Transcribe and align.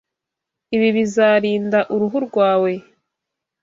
Ibi 0.75 0.89
bizarinda 0.97 1.79
uruhu 1.93 2.17
rwawe. 2.27 2.71